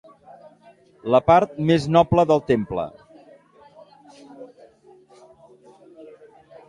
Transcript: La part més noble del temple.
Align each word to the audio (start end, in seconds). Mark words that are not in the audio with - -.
La 1.15 1.19
part 1.27 1.59
més 1.71 1.85
noble 1.97 2.25
del 2.31 2.41
temple. 2.47 2.87